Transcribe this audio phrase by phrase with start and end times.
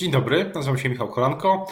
[0.00, 1.66] Dzień dobry, nazywam się Michał Kolanko.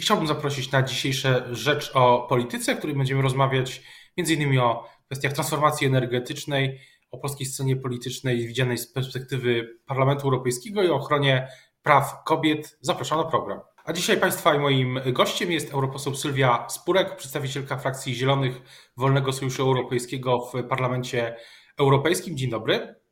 [0.00, 3.82] Chciałbym zaprosić na dzisiejsze Rzecz o Polityce, w której będziemy rozmawiać
[4.16, 4.58] m.in.
[4.58, 6.80] o kwestiach transformacji energetycznej,
[7.10, 11.48] o polskiej scenie politycznej widzianej z perspektywy Parlamentu Europejskiego i o ochronie
[11.82, 12.78] praw kobiet.
[12.80, 13.60] Zapraszam na program.
[13.84, 18.62] A dzisiaj Państwa i moim gościem jest europoseł Sylwia Spurek, przedstawicielka frakcji Zielonych
[18.96, 21.36] Wolnego Sojuszu Europejskiego w Parlamencie
[21.78, 22.36] Europejskim.
[22.36, 23.03] Dzień dobry.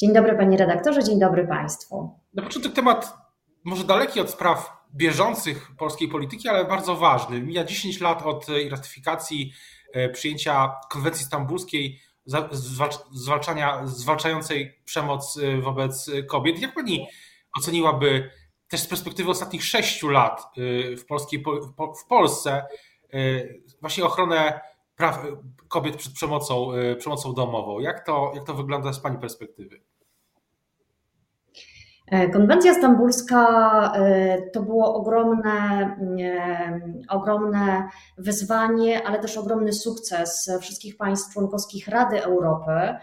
[0.00, 2.20] Dzień dobry panie redaktorze, dzień dobry państwu.
[2.34, 3.16] Na początek temat
[3.64, 7.40] może daleki od spraw bieżących polskiej polityki, ale bardzo ważny.
[7.40, 9.52] Mija 10 lat od ratyfikacji
[9.92, 12.00] e, przyjęcia konwencji stambulskiej
[13.10, 16.60] zwalczania, zwalczającej przemoc e, wobec kobiet.
[16.60, 17.06] Jak pani
[17.58, 18.30] oceniłaby
[18.68, 21.44] też z perspektywy ostatnich sześciu lat e, w, polskiej,
[22.02, 22.66] w Polsce
[23.80, 24.60] właśnie ochronę
[24.96, 25.26] praw
[25.68, 27.80] kobiet przed przemocą, przemocą domową?
[27.80, 29.82] Jak to, jak to wygląda z pani perspektywy?
[32.06, 33.46] E, konwencja stambulska
[33.96, 35.50] e, to było ogromne,
[36.20, 42.94] e, ogromne wyzwanie, ale też ogromny sukces wszystkich państw członkowskich Rady Europy.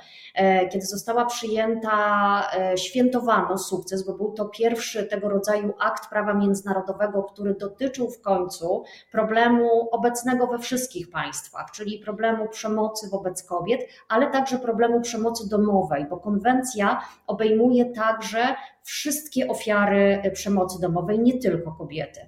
[0.72, 2.44] Kiedy została przyjęta,
[2.75, 8.84] świętowano sukces, bo był to pierwszy tego rodzaju akt prawa międzynarodowego, który dotyczył w końcu
[9.12, 16.06] problemu obecnego we wszystkich państwach, czyli problemu przemocy wobec kobiet, ale także problemu przemocy domowej,
[16.09, 22.20] bo konwencja obejmuje także wszystkie ofiary e, przemocy domowej, nie tylko kobiety.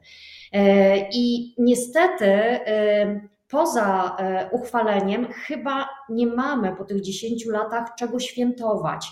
[0.51, 4.17] E, I niestety e, poza
[4.51, 9.11] uchwaleniem chyba nie mamy po tych 10 latach czego świętować.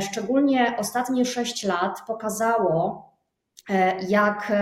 [0.00, 3.10] Szczególnie ostatnie 6 lat pokazało,
[4.08, 4.52] jak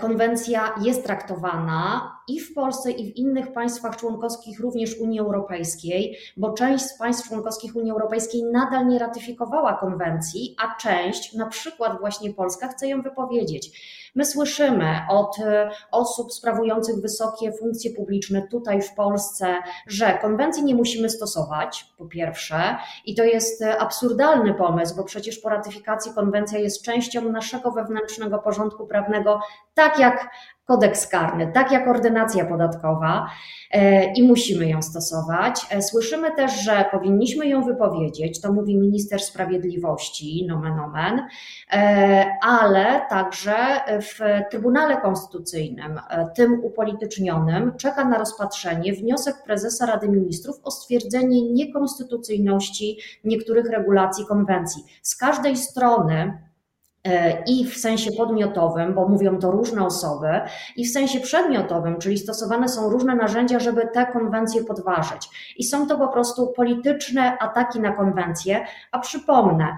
[0.00, 6.52] konwencja jest traktowana i w Polsce, i w innych państwach członkowskich, również Unii Europejskiej, bo
[6.52, 12.34] część z państw członkowskich Unii Europejskiej nadal nie ratyfikowała konwencji, a część, na przykład właśnie
[12.34, 13.70] Polska, chce ją wypowiedzieć.
[14.14, 20.74] My słyszymy od e, osób sprawujących wysokie funkcje publiczne tutaj w Polsce, że konwencji nie
[20.74, 22.76] musimy stosować, po pierwsze,
[23.06, 28.86] i to jest absurdalny pomysł, bo przecież po ratyfikacji konwencja jest częścią naszego wewnętrznego porządku
[28.86, 29.40] prawnego,
[29.74, 30.30] tak jak
[30.68, 33.26] kodeks karny, tak jak ordynacja podatkowa
[33.70, 35.66] e, i musimy ją stosować.
[35.70, 41.26] E, słyszymy też, że powinniśmy ją wypowiedzieć, to mówi minister sprawiedliwości, nomen omen,
[41.72, 43.54] e, ale także
[44.00, 46.00] w Trybunale Konstytucyjnym,
[46.34, 54.84] tym upolitycznionym, czeka na rozpatrzenie wniosek prezesa Rady Ministrów o stwierdzenie niekonstytucyjności niektórych regulacji konwencji.
[55.02, 56.47] Z każdej strony
[57.46, 60.28] i w sensie podmiotowym, bo mówią to różne osoby,
[60.76, 65.54] i w sensie przedmiotowym, czyli stosowane są różne narzędzia, żeby te konwencje podważyć.
[65.56, 69.76] I są to po prostu polityczne ataki na konwencje, a przypomnę,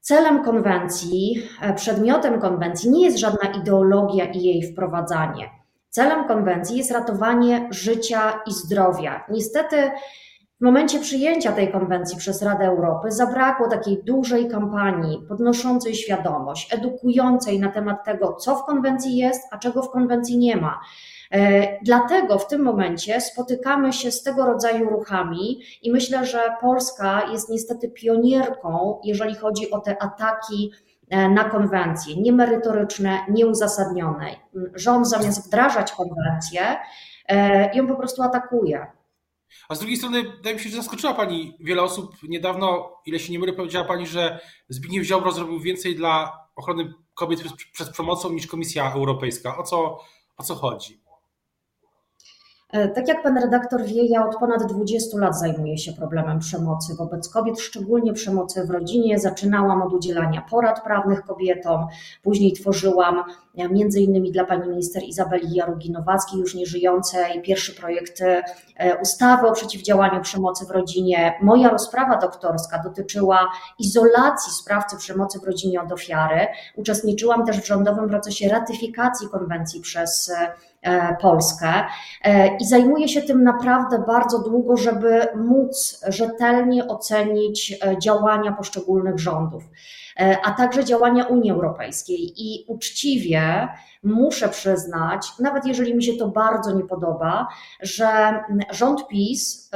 [0.00, 5.50] celem konwencji, e, przedmiotem konwencji nie jest żadna ideologia i jej wprowadzanie.
[5.90, 9.24] Celem konwencji jest ratowanie życia i zdrowia.
[9.30, 9.90] Niestety,
[10.60, 17.60] w momencie przyjęcia tej konwencji przez Radę Europy zabrakło takiej dużej kampanii podnoszącej świadomość, edukującej
[17.60, 20.80] na temat tego, co w konwencji jest, a czego w konwencji nie ma.
[21.30, 27.22] E, dlatego w tym momencie spotykamy się z tego rodzaju ruchami i myślę, że Polska
[27.32, 30.72] jest niestety pionierką, jeżeli chodzi o te ataki
[31.10, 34.26] e, na konwencję, niemerytoryczne, nieuzasadnione.
[34.74, 36.60] Rząd zamiast wdrażać konwencję,
[37.28, 38.86] e, ją po prostu atakuje.
[39.68, 42.16] A z drugiej strony, wydaje mi się, że zaskoczyła Pani wiele osób.
[42.22, 47.42] Niedawno, ile się nie mylę, powiedziała Pani, że Zbigniew Ziobro zrobił więcej dla ochrony kobiet
[47.72, 49.58] przed przemocą niż Komisja Europejska.
[49.58, 50.00] O co,
[50.36, 51.05] o co chodzi?
[52.72, 56.94] E, tak jak pan redaktor wie, ja od ponad 20 lat zajmuję się problemem przemocy
[56.94, 59.18] wobec kobiet, szczególnie przemocy w rodzinie.
[59.18, 61.86] Zaczynałam od udzielania porad prawnych kobietom,
[62.22, 63.24] później tworzyłam
[63.58, 68.42] e, między innymi dla pani minister Izabeli Jarugi-Nowackiej, już nieżyjącej, pierwszy projekt e,
[69.02, 71.38] ustawy o przeciwdziałaniu przemocy w rodzinie.
[71.42, 76.46] Moja rozprawa doktorska dotyczyła izolacji sprawcy przemocy w rodzinie od ofiary.
[76.76, 80.30] Uczestniczyłam też w rządowym procesie ratyfikacji konwencji przez
[81.20, 81.84] Polskę
[82.24, 89.18] e, i zajmuję się tym naprawdę bardzo długo, żeby móc rzetelnie ocenić e, działania poszczególnych
[89.18, 89.64] rządów,
[90.44, 92.32] a także działania Unii Europejskiej.
[92.36, 93.68] I uczciwie
[94.02, 97.48] muszę przyznać, nawet jeżeli mi się to bardzo nie podoba,
[97.80, 98.40] że
[98.70, 99.70] rząd PiS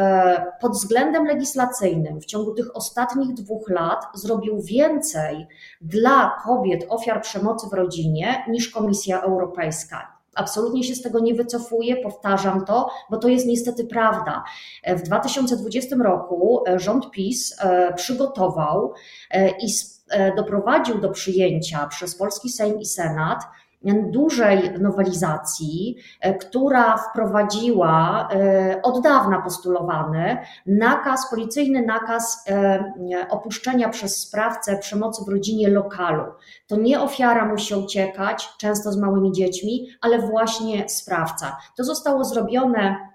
[0.61, 5.47] pod względem legislacyjnym w ciągu tych ostatnich dwóch lat zrobił więcej
[5.81, 10.20] dla kobiet ofiar przemocy w rodzinie niż Komisja Europejska.
[10.35, 14.45] Absolutnie się z tego nie wycofuję, powtarzam to, bo to jest niestety prawda.
[14.87, 18.95] W 2020 roku e, rząd PiS e, przygotował
[19.31, 19.69] e, i
[20.37, 23.45] doprowadził do przyjęcia przez polski Sejm i Senat
[23.85, 34.21] dużej nowelizacji, e, która wprowadziła e, od dawna postulowany nakaz, policyjny nakaz e, opuszczenia przez
[34.21, 36.25] sprawcę przemocy w rodzinie lokalu.
[36.67, 41.57] To nie ofiara musi uciekać, często z małymi dziećmi, ale właśnie sprawca.
[41.77, 43.10] To zostało zrobione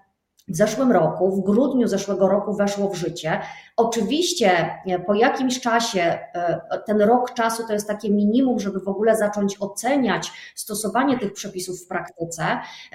[0.48, 3.40] w zeszłym roku, w grudniu zeszłego roku weszło w życie.
[3.76, 4.50] Oczywiście
[4.86, 9.16] e, po jakimś czasie, e, ten rok czasu to jest takie minimum, żeby w ogóle
[9.16, 12.44] zacząć oceniać stosowanie tych przepisów w praktyce.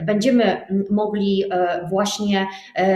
[0.03, 2.47] Będziemy mogli e, właśnie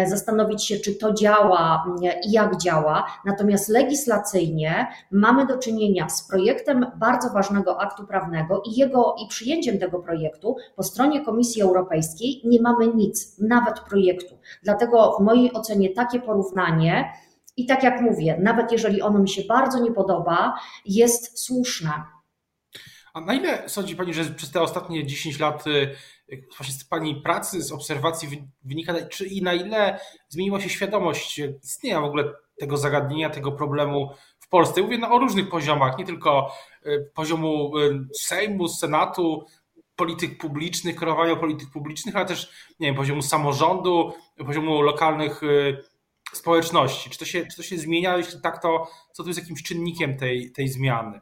[0.05, 1.85] zastanowić się, czy to działa
[2.27, 3.07] i jak działa.
[3.25, 9.79] Natomiast legislacyjnie mamy do czynienia z projektem bardzo ważnego aktu prawnego i jego i przyjęciem
[9.79, 14.35] tego projektu po stronie Komisji Europejskiej nie mamy nic, nawet projektu.
[14.63, 17.13] Dlatego w mojej ocenie takie porównanie
[17.57, 22.03] i tak jak mówię, nawet jeżeli ono mi się bardzo nie podoba, jest słuszne.
[23.13, 25.95] A na ile sądzi Pani, że przez te ostatnie 10 lat y,
[26.57, 29.99] właśnie z Pani pracy, z obserwacji wynika, czy i na ile
[30.29, 32.23] zmieniła się świadomość istnienia w ogóle
[32.59, 34.09] tego zagadnienia, tego problemu
[34.39, 34.81] w Polsce?
[34.81, 36.51] Mówię no, o różnych poziomach, nie tylko
[36.85, 39.45] y, poziomu y, Sejmu, Senatu,
[39.95, 44.13] polityk publicznych, kreowania polityk publicznych, ale też nie wiem, poziomu samorządu,
[44.45, 45.41] poziomu lokalnych
[46.33, 47.09] społeczności?
[47.09, 48.17] Czy to się, czy to się zmienia?
[48.17, 51.21] Jeśli tak, to co tu jest jakimś czynnikiem tej, tej zmiany?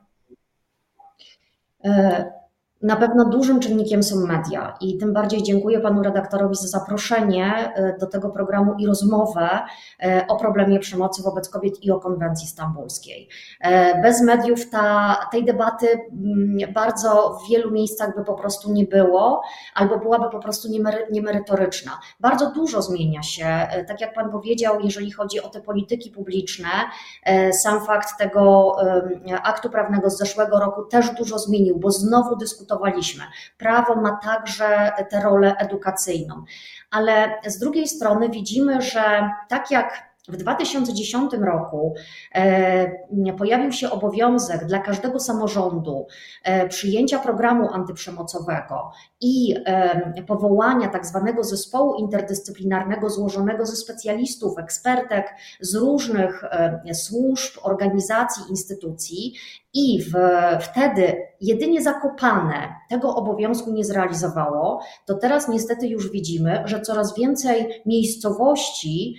[1.85, 2.42] E,
[2.83, 7.97] na pewno dużym czynnikiem są media i tym bardziej dziękuję panu redaktorowi za zaproszenie e,
[7.97, 9.50] do tego programu i rozmowę
[10.03, 13.30] e, o problemie przemocy wobec kobiet i o konwencji stambulskiej.
[13.62, 18.86] E, bez mediów ta, tej debaty mm, bardzo w wielu miejscach by po prostu nie
[18.86, 19.41] było,
[19.75, 20.68] albo byłaby po prostu
[21.12, 21.91] niemerytoryczna.
[22.19, 26.68] Bardzo dużo zmienia się, tak jak pan powiedział, jeżeli chodzi o te polityki publiczne.
[27.51, 28.75] Sam fakt tego
[29.44, 32.72] aktu prawnego z zeszłego roku też dużo zmienił, bo znowu dyskutowaliśmy
[33.57, 36.43] Prawo ma także tę rolę edukacyjną,
[36.91, 41.95] ale z drugiej strony widzimy, że tak jak w 2010 roku
[42.35, 46.07] e, pojawił się obowiązek dla każdego samorządu
[46.43, 48.91] e, przyjęcia programu antyprzemocowego
[49.21, 56.43] i e, powołania tak zwanego zespołu interdyscyplinarnego złożonego ze specjalistów, ekspertek z różnych
[56.93, 59.33] służb, organizacji, instytucji.
[59.73, 60.13] I w,
[60.59, 67.81] wtedy jedynie Zakopane tego obowiązku nie zrealizowało, to teraz niestety już widzimy, że coraz więcej
[67.85, 69.15] miejscowości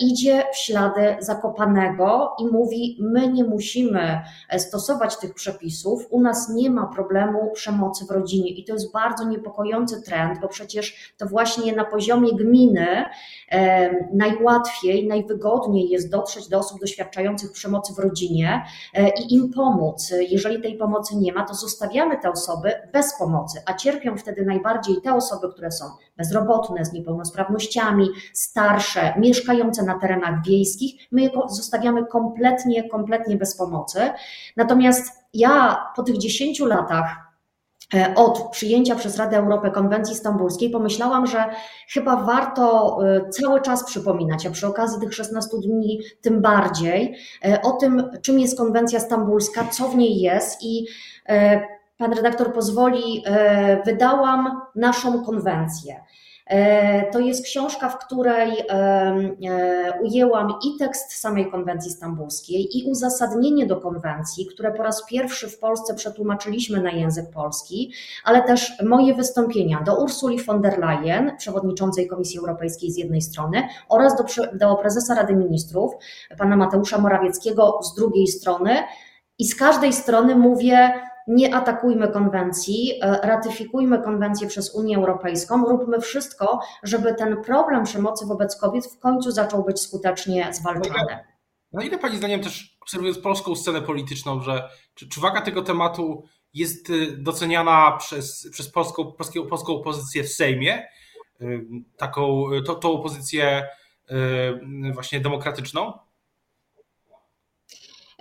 [0.00, 6.20] idzie idzie w ślady Zakopanego i mówi: My nie musimy e, stosować tych przepisów, u
[6.20, 8.50] nas nie ma problemu przemocy w rodzinie.
[8.50, 13.04] I to jest bardzo niepokojący trend, bo przecież to właśnie na poziomie gminy
[13.50, 18.64] e, najłatwiej, najwygodniej jest dotrzeć do osób doświadczających przemocy w rodzinie
[18.94, 19.77] e, i im pomóc.
[20.30, 24.96] Jeżeli tej pomocy nie ma, to zostawiamy te osoby bez pomocy, a cierpią wtedy najbardziej
[25.04, 25.84] te osoby, które są
[26.16, 34.00] bezrobotne, z niepełnosprawnościami, starsze, mieszkające na terenach wiejskich, my je zostawiamy kompletnie, kompletnie bez pomocy.
[34.56, 37.27] Natomiast ja po tych 10 latach
[38.16, 41.44] od przyjęcia przez Radę Europy konwencji stambulskiej pomyślałam, że
[41.92, 47.62] chyba warto e, cały czas przypominać, a przy okazji tych 16 dni tym bardziej, e,
[47.62, 50.86] o tym, czym jest konwencja stambulska, co w niej jest i
[51.98, 53.24] pan redaktor pozwoli,
[53.84, 56.04] wydałam naszą konwencję.
[56.48, 63.66] E, to jest książka, w której e, ujęłam i tekst samej konwencji stambulskiej, i uzasadnienie
[63.66, 67.92] do konwencji, które po raz pierwszy w Polsce przetłumaczyliśmy na język polski,
[68.24, 73.62] ale też moje wystąpienia do Ursuli von der Leyen, przewodniczącej Komisji Europejskiej z jednej strony,
[73.88, 75.92] oraz do, do prezesa Rady Ministrów,
[76.38, 78.76] pana Mateusza Morawieckiego z drugiej strony.
[79.38, 80.92] I z każdej strony mówię,
[81.28, 88.26] nie atakujmy konwencji, e, ratyfikujmy konwencję przez Unię Europejską, róbmy wszystko, żeby ten problem przemocy
[88.26, 91.18] wobec kobiet w końcu zaczął być skutecznie zwalczany.
[91.72, 96.24] Na ile Pani zdaniem też obserwując polską scenę polityczną, że czy, czy waga tego tematu
[96.54, 100.88] jest y, doceniana przez, przez polską, polską, polską opozycję w Sejmie,
[101.40, 101.66] y,
[101.96, 103.68] taką y, to, tą opozycję
[104.94, 105.92] właśnie demokratyczną?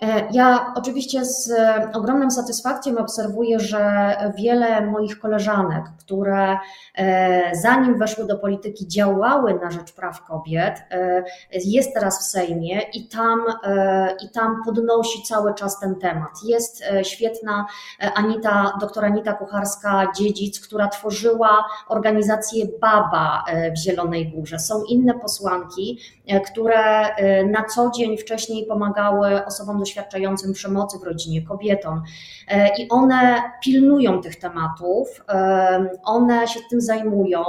[0.02, 6.58] E, ja oczywiście z e, ogromną satysfakcją obserwuję, że wiele moich koleżanek, które
[6.96, 10.84] e, zanim weszły do polityki działały na rzecz praw kobiet,
[11.52, 13.40] jest teraz w Sejmie i tam,
[14.24, 16.30] i tam podnosi cały czas ten temat.
[16.46, 17.66] Jest świetna
[18.16, 23.44] Anita, doktor Anita Kucharska-Dziedzic, która tworzyła organizację BABA
[23.76, 24.60] w Zielonej Górze.
[24.60, 26.00] Są inne posłanki,
[26.52, 27.06] które
[27.46, 32.04] na co dzień wcześniej pomagały osobom do doświadczającym przemocy w rodzinie, kobietom.
[32.78, 35.26] I one pilnują tych tematów,
[36.04, 37.40] one się tym zajmują.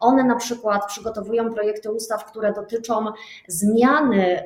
[0.00, 3.04] One na przykład przygotowują projekty ustaw, które dotyczą
[3.48, 4.42] zmiany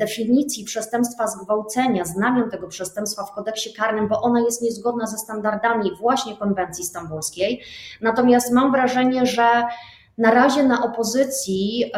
[0.00, 5.90] definicji przestępstwa zgwałcenia, znamion tego przestępstwa w kodeksie karnym, bo ona jest niezgodna ze standardami
[6.00, 7.62] właśnie konwencji stambulskiej.
[8.00, 9.62] Natomiast mam wrażenie, że
[10.18, 11.92] na razie na opozycji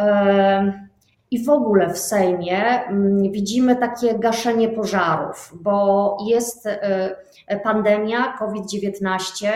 [1.34, 9.46] i w ogóle w Sejmie mm, widzimy takie gaszenie pożarów, bo jest e, pandemia COVID-19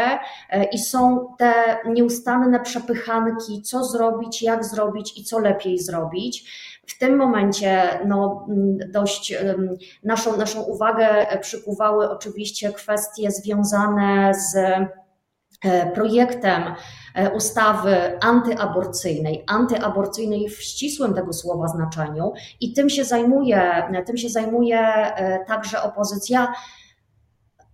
[0.51, 1.53] e, i są te
[1.87, 6.53] nieustanne przepychanki, co zrobić, jak zrobić i co lepiej zrobić.
[6.87, 9.35] W tym momencie no, mm, dość
[10.05, 14.57] naszą, naszą uwagę przykuwały oczywiście kwestie związane z
[15.95, 16.63] projektem
[17.19, 24.29] E, ustawy antyaborcyjnej, antyaborcyjnej w ścisłym tego słowa znaczeniu i tym się zajmuje, tym się
[24.29, 26.53] zajmuje e, także opozycja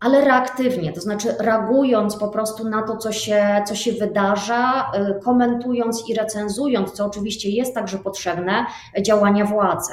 [0.01, 5.21] ale reaktywnie, to znaczy reagując po prostu na to, co się, co się wydarza, e,
[5.25, 8.67] komentując i recenzując, co oczywiście jest także potrzebne,
[9.03, 9.93] działania władzy.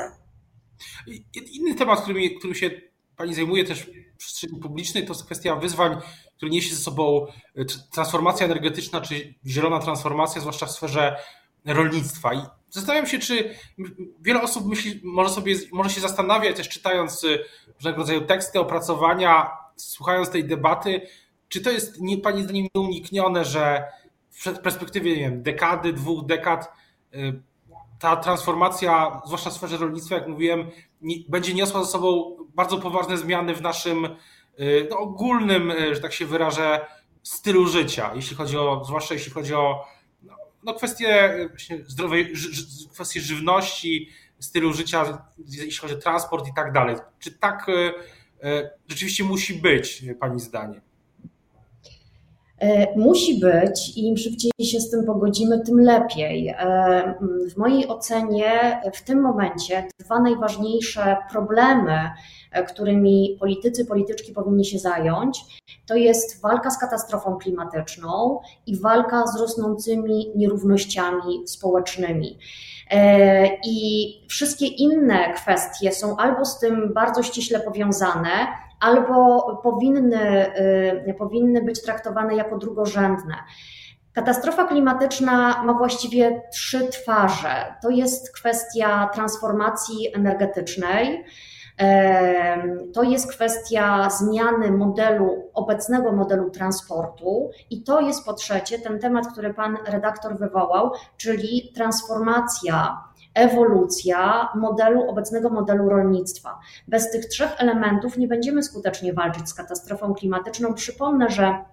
[1.54, 2.70] Inny temat, którym, którym się
[3.18, 3.90] Pani zajmuje też
[4.22, 5.98] przestrzeni publicznej, to jest kwestia wyzwań
[6.42, 11.18] który niesie ze sobą e, transformacja energetyczna, czy zielona transformacja, zwłaszcza w sferze
[11.66, 12.34] rolnictwa.
[12.34, 13.56] I zastanawiam się, czy
[14.22, 17.28] wiele osób myśli, może sobie może się zastanawiać, też czytając e,
[17.76, 21.02] różnego rodzaju teksty, opracowania, słuchając tej debaty,
[21.50, 23.84] czy to jest nie, Pani zdaniem nieuniknione, że
[24.32, 26.72] w perspektywie nie wiem, dekady, dwóch dekad
[27.14, 27.18] e,
[28.00, 33.18] ta transformacja, zwłaszcza w sferze rolnictwa, jak mówiłem, nie, będzie niosła ze sobą bardzo poważne
[33.18, 34.08] zmiany w naszym
[34.60, 36.86] Y, no, ogólnym, y, że tak się wyrażę,
[37.24, 39.86] stylu życia, jeśli chodzi o, zwłaszcza jeśli chodzi o
[40.24, 41.36] no, no kwestie
[41.88, 42.34] zdrowej,
[42.94, 46.96] kwestie żywności, stylu życia, jeśli chodzi o transport i tak dalej.
[47.20, 47.94] Czy tak y,
[48.88, 50.82] rzeczywiście musi być, Pani zdaniem?
[52.62, 56.48] E, musi być i im szybciej się z tym pogodzimy, tym lepiej.
[56.48, 57.16] E,
[57.50, 62.10] w mojej ocenie w tym momencie dwa najważniejsze problemy,
[62.52, 65.40] e, którymi politycy, polityczki powinni się zająć,
[65.86, 72.38] to jest walka z katastrofą klimatyczną i walka z rosnącymi nierównościami społecznymi.
[73.66, 78.30] I wszystkie inne kwestie są albo z tym bardzo ściśle powiązane,
[78.82, 80.56] albo powinny,
[81.10, 83.36] y, powinny być traktowane jako drugorzędne.
[84.14, 87.76] Katastrofa klimatyczna ma właściwie trzy twarze.
[87.82, 91.26] To jest kwestia transformacji energetycznej,
[92.94, 99.28] to jest kwestia zmiany modelu, obecnego modelu transportu, i to jest po trzecie ten temat,
[99.28, 102.98] który pan redaktor wywołał, czyli transformacja
[103.34, 106.60] ewolucja modelu, obecnego modelu rolnictwa.
[106.88, 110.74] Bez tych trzech elementów nie będziemy skutecznie walczyć z katastrofą klimatyczną.
[110.74, 111.66] Przypomnę, że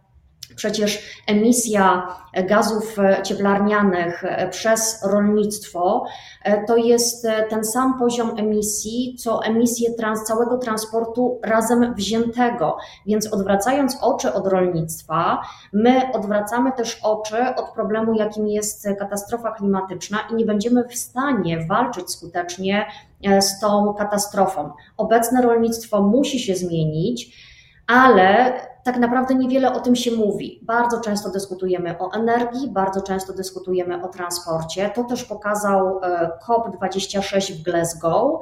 [0.56, 2.08] Przecież emisja
[2.48, 6.04] gazów cieplarnianych przez rolnictwo
[6.44, 12.76] e, to jest ten sam poziom emisji, co emisje trans, całego transportu razem wziętego.
[13.06, 20.18] Więc odwracając oczy od rolnictwa, my odwracamy też oczy od problemu, jakim jest katastrofa klimatyczna
[20.32, 22.86] i nie będziemy w stanie walczyć skutecznie
[23.24, 24.70] e, z tą katastrofą.
[24.96, 27.48] Obecne rolnictwo musi się zmienić,
[27.86, 28.52] ale
[28.88, 30.60] tak naprawdę niewiele o tym się mówi.
[30.62, 34.90] Bardzo często dyskutujemy o energii, bardzo często dyskutujemy o transporcie.
[34.94, 38.40] To też pokazał e, COP26 w Glasgow.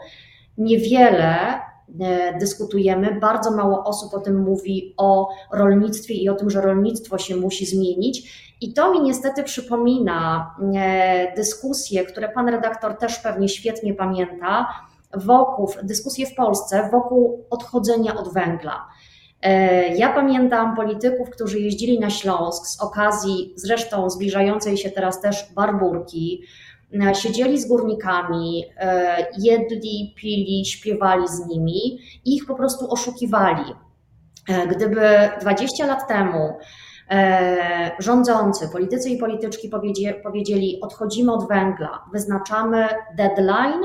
[0.58, 1.60] Niewiele
[2.00, 7.18] e, dyskutujemy, bardzo mało osób o tym mówi o rolnictwie i o tym, że rolnictwo
[7.18, 8.46] się musi zmienić.
[8.60, 14.66] I to mi niestety przypomina e, dyskusje, które pan redaktor też pewnie świetnie pamięta,
[15.14, 18.86] wokół, dyskusje w Polsce wokół odchodzenia od węgla.
[19.46, 25.52] E, ja pamiętam polityków, którzy jeździli na Śląsk z okazji zresztą zbliżającej się teraz też
[25.54, 26.42] barburki,
[27.08, 33.64] e, siedzieli z górnikami, e, jedli, pili, śpiewali z nimi i ich po prostu oszukiwali.
[34.70, 36.52] Gdyby 20 lat temu
[37.98, 39.70] rządzący, politycy i polityczki
[40.22, 43.82] powiedzieli: odchodzimy od węgla, wyznaczamy deadline,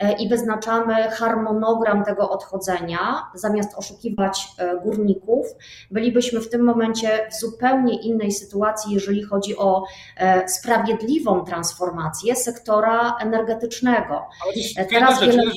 [0.00, 5.46] E, i wyznaczamy harmonogram tego odchodzenia, zamiast oszukiwać e, górników,
[5.90, 9.84] bylibyśmy w tym momencie w zupełnie innej sytuacji, jeżeli chodzi o
[10.16, 14.26] e, sprawiedliwą transformację sektora energetycznego.
[14.76, 15.54] Ale Teraz jedna, rzecz,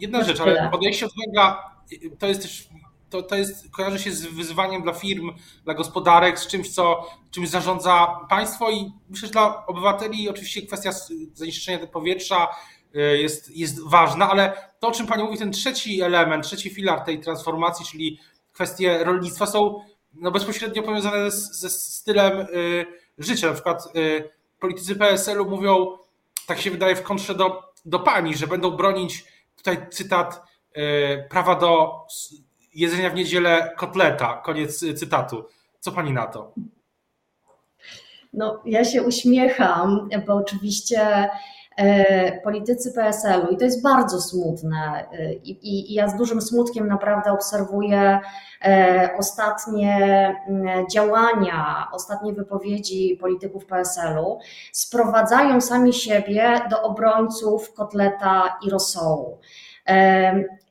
[0.00, 1.76] jedna rzecz, ale podejście od węgla
[2.18, 2.68] to jest też
[3.10, 5.32] to, to jest, kojarzy się z wyzwaniem dla firm,
[5.64, 10.92] dla gospodarek, z czymś, co czymś zarządza państwo i myślę, że dla obywateli oczywiście kwestia
[11.34, 12.48] zanieczyszczenia powietrza,
[12.94, 17.20] jest, jest ważna, ale to, o czym Pani mówi, ten trzeci element, trzeci filar tej
[17.20, 18.18] transformacji, czyli
[18.52, 19.80] kwestie rolnictwa, są
[20.14, 22.46] no, bezpośrednio powiązane ze, ze stylem
[23.18, 23.46] życia.
[23.46, 23.82] Na przykład
[24.60, 25.98] politycy PSL-u mówią,
[26.46, 29.24] tak się wydaje, w kontrze do, do Pani, że będą bronić,
[29.56, 30.42] tutaj cytat,
[31.30, 32.00] prawa do
[32.76, 34.40] jedzenia w niedzielę kotleta.
[34.44, 35.44] Koniec cytatu.
[35.80, 36.52] Co pani na to?
[38.32, 41.28] No, ja się uśmiecham, bo oczywiście
[41.76, 46.42] e, politycy PSL-u i to jest bardzo smutne e, i, i, i, ja z dużym
[46.42, 48.20] smutkiem naprawdę obserwuję
[48.64, 50.34] e, ostatnie
[50.90, 54.38] działania, ostatnie wypowiedzi polityków PSL-u,
[54.72, 59.38] sprowadzają sami siebie do obrońców kotleta i rosołu.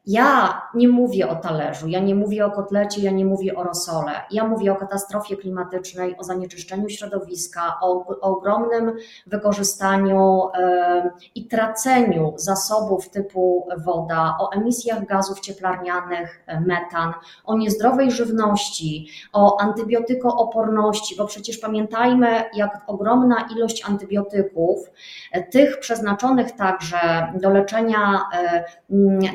[0.07, 4.11] Ja nie mówię o talerzu, ja nie mówię o kotlecie, ja nie mówię o rosole.
[4.31, 8.93] Ja mówię o katastrofie klimatycznej, o zanieczyszczeniu środowiska, o, o ogromnym
[9.27, 17.13] wykorzystaniu e, i traceniu zasobów typu woda, o emisjach gazów cieplarnianych, e, metan,
[17.45, 24.91] o niezdrowej żywności, o antybiotykooporności, bo przecież pamiętajmy, jak ogromna ilość antybiotyków,
[25.31, 26.97] e, tych przeznaczonych także
[27.41, 28.21] do leczenia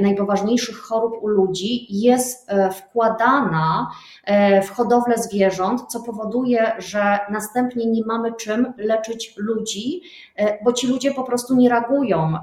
[0.01, 3.91] najpoważniejszych chorób u ludzi jest e, wkładana
[4.25, 10.03] e, w hodowlę zwierząt, co powoduje, że następnie nie mamy czym leczyć ludzi,
[10.37, 12.35] e, bo ci ludzie po prostu nie reagują.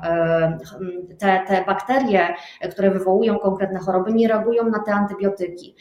[1.19, 2.35] Te, te bakterie,
[2.71, 5.75] które wywołują konkretne choroby, nie reagują na te antybiotyki.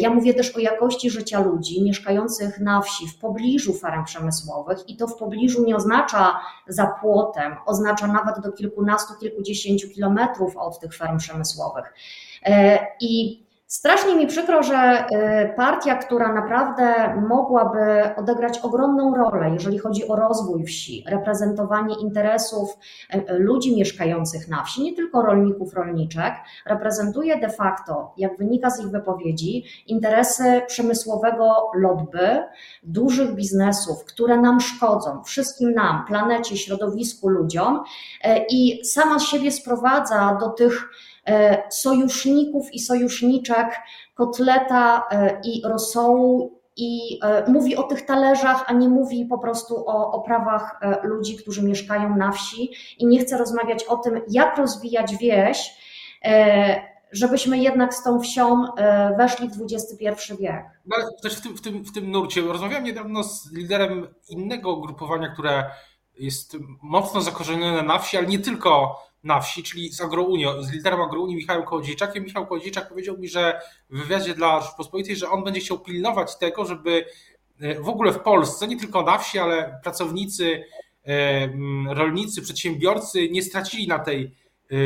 [0.00, 4.96] Ja mówię też o jakości życia ludzi mieszkających na wsi, w pobliżu farm przemysłowych i
[4.96, 10.94] to w pobliżu nie oznacza za płotem, oznacza nawet do kilkunastu, kilkudziesięciu kilometrów od tych
[10.94, 11.94] farm przemysłowych.
[12.46, 19.78] E, I Strasznie mi przykro, że e, partia, która naprawdę mogłaby odegrać ogromną rolę, jeżeli
[19.78, 22.78] chodzi o rozwój wsi, reprezentowanie interesów
[23.10, 26.34] e, ludzi mieszkających na wsi, nie tylko rolników, rolniczek,
[26.66, 32.42] reprezentuje de facto, jak wynika z ich wypowiedzi, interesy przemysłowego lobby,
[32.82, 37.82] dużych biznesów, które nam szkodzą, wszystkim nam, planecie, środowisku, ludziom
[38.50, 40.88] i sama siebie sprowadza do tych
[41.70, 43.80] sojuszników i sojuszniczek
[44.14, 49.88] kotleta e, i rosołu i e, mówi o tych talerzach, a nie mówi po prostu
[49.88, 54.58] o, o prawach ludzi, którzy mieszkają na wsi i nie chce rozmawiać o tym, jak
[54.58, 55.82] rozwijać wieś,
[57.12, 58.64] żebyśmy jednak z tą wsią
[59.18, 60.64] weszli w XXI wiek.
[60.86, 62.40] No, ale też w tym, w, tym, w tym nurcie.
[62.40, 65.64] Rozmawiałem niedawno z liderem innego ugrupowania, które
[66.18, 71.00] jest mocno zakorzenione na wsi, ale nie tylko na wsi, czyli z Agrounii, z liderem
[71.00, 72.24] Agrounii Michałem Kołodziejczakiem.
[72.24, 76.64] Michał Kołodziejczak powiedział mi, że w wywiadzie dla Rzeczpospolitej, że on będzie chciał pilnować tego,
[76.64, 77.04] żeby
[77.60, 80.64] e, w ogóle w Polsce, nie tylko na wsi, ale pracownicy,
[81.06, 81.48] e,
[81.94, 84.76] rolnicy, przedsiębiorcy nie stracili na tej e,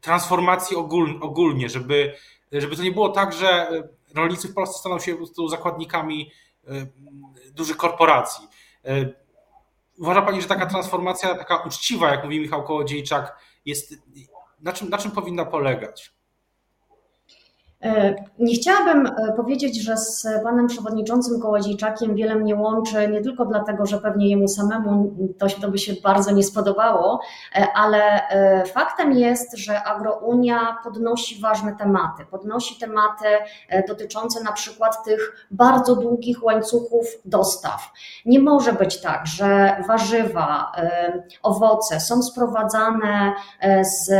[0.00, 0.76] transformacji
[1.20, 2.14] ogólnie, żeby,
[2.52, 3.70] żeby to nie było tak, że
[4.14, 6.30] rolnicy w Polsce staną się po zakładnikami
[7.54, 8.48] dużych korporacji.
[10.00, 13.94] Uważa Pani, że taka transformacja, taka uczciwa, jak mówi Michał Kołodziejczak, jest,
[14.60, 16.19] na czym, na czym powinna polegać?
[17.84, 23.44] E, nie chciałabym e, powiedzieć, że z panem przewodniczącym Kołodziejczakiem wiele mnie łączy, nie tylko
[23.44, 27.20] dlatego, że pewnie jemu samemu to, to by się bardzo nie spodobało,
[27.54, 28.20] e, ale
[28.66, 32.26] faktem jest, że Agrounia podnosi ważne tematy.
[32.30, 33.24] Podnosi tematy
[33.88, 37.92] dotyczące na przykład tych bardzo długich łańcuchów dostaw.
[38.26, 40.72] Nie może być tak, że warzywa,
[41.42, 43.32] owoce są sprowadzane
[43.82, 44.10] z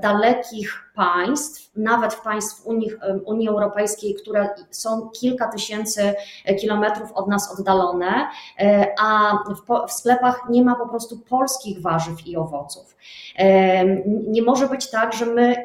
[0.00, 2.90] dalekich państw, nawet w państw Unii,
[3.24, 6.14] Unii Europejskiej, które są kilka tysięcy
[6.60, 12.26] kilometrów od nas oddalone, e, a w, w sklepach nie ma po prostu polskich warzyw
[12.26, 12.96] i owoców.
[13.36, 15.64] E, nie może być tak, że my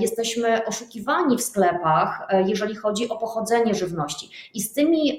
[0.00, 4.30] jesteśmy oszukiwani w sklepach, e, jeżeli chodzi o pochodzenie żywności.
[4.54, 5.18] I z tymi,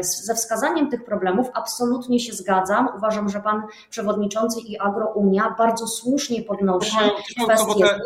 [0.00, 2.88] ze wskazaniem tych problemów absolutnie się zgadzam.
[2.96, 6.96] Uważam, że pan przewodniczący i Agrounia bardzo słusznie podnosi
[7.44, 7.98] kwestię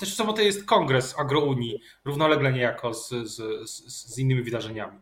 [0.00, 3.36] też w sobotę jest kongres Agrounii, równolegle niejako z, z,
[3.70, 4.98] z, z innymi wydarzeniami.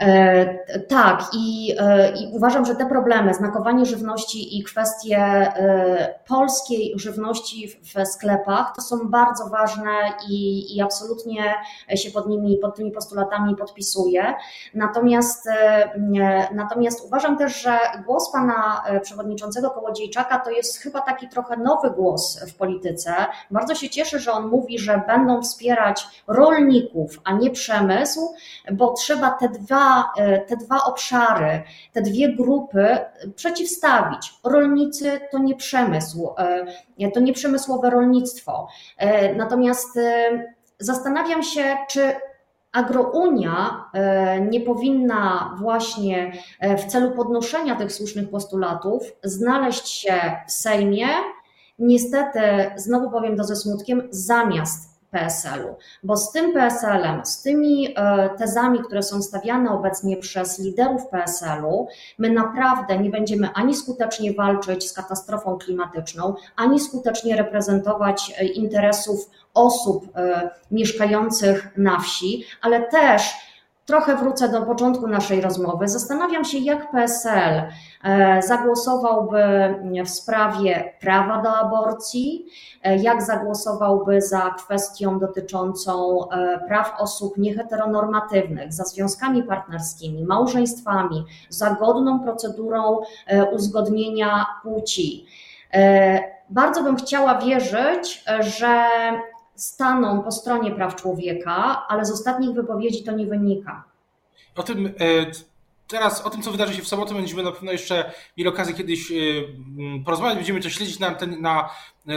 [0.00, 6.92] E, tak, i, e, i, uważam, że te problemy, znakowanie żywności i kwestie e, polskiej
[6.96, 9.92] żywności w sklepach, to są bardzo ważne
[10.28, 11.54] i, i absolutnie
[11.94, 14.34] się pod nimi, pod tymi postulatami podpisuję.
[14.74, 15.48] Natomiast,
[16.54, 22.40] natomiast uważam też, że głos pana przewodniczącego Kołodziejczaka to jest chyba taki trochę nowy głos
[22.50, 23.14] w polityce.
[23.50, 28.34] Bardzo się cieszę, że on mówi, że będą wspierać rolników, a nie przemysł,
[28.72, 30.12] bo trzeba te dwa dwa,
[30.46, 32.98] te dwa obszary, te dwie grupy
[33.36, 34.34] przeciwstawić.
[34.44, 36.34] Rolnicy to nie przemysł,
[37.14, 38.68] to nie przemysłowe rolnictwo.
[39.36, 39.98] Natomiast
[40.78, 42.14] zastanawiam się, czy
[42.72, 50.52] Agrounia e, nie powinna właśnie e, w celu podnoszenia tych słusznych postulatów znaleźć się w
[50.52, 51.06] Sejmie,
[51.78, 52.40] niestety,
[52.76, 58.78] znowu powiem to ze smutkiem, zamiast PSL-u, bo z tym PSL-em, z tymi e, tezami,
[58.78, 61.88] które są stawiane obecnie przez liderów PSL-u,
[62.18, 70.16] my naprawdę nie będziemy ani skutecznie walczyć z katastrofą klimatyczną, ani skutecznie reprezentować interesów osób
[70.16, 73.46] e, mieszkających na wsi, ale też
[73.86, 75.88] trochę wrócę do początku naszej rozmowy.
[75.88, 77.62] Zastanawiam się, jak PSL
[78.04, 79.44] e, zagłosowałby
[80.04, 82.46] w sprawie prawa do aborcji,
[82.82, 86.18] e, jak zagłosowałby za kwestią dotyczącą
[86.68, 93.00] praw osób nieheteronormatywnych, za związkami partnerskimi, małżeństwami, za godną procedurą
[93.52, 95.26] uzgodnienia płci.
[96.50, 98.88] Bardzo bym chciała wierzyć, że
[99.56, 103.84] staną po stronie praw człowieka, ale z ostatnich wypowiedzi to nie wynika.
[104.56, 104.92] O tym e,
[105.86, 109.12] teraz, o tym co wydarzy się w sobotę będziemy na pewno jeszcze mieli okazję kiedyś
[109.12, 109.14] e,
[110.04, 111.70] porozmawiać, będziemy to śledzić na, na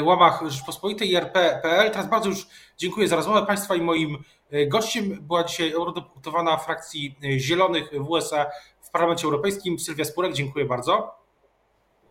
[0.04, 1.92] łamach Rzeczpospolitej i RP.pl.
[1.92, 2.48] Teraz bardzo już
[2.78, 8.46] dziękuję za rozmowę Państwa i moim e, gościem była dzisiaj eurodeputowana frakcji Zielonych w USA
[8.82, 10.34] w Parlamencie Europejskim Sylwia Spurek.
[10.34, 11.16] Dziękuję bardzo.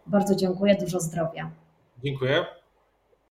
[0.06, 1.50] Bardzo dziękuję, dużo zdrowia.
[2.04, 2.57] Dziękuję.